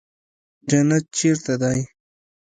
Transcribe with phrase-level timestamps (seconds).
[0.69, 1.79] جنت چېرته دى.